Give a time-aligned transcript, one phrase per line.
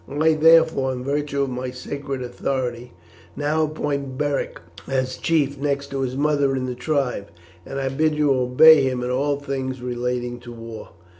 [0.09, 2.91] I therefore, in virtue of my sacred authority,
[3.35, 7.27] now appoint Beric as chief next to his mother in the tribe,
[7.67, 10.89] and I bid you obey him in all things relating to war.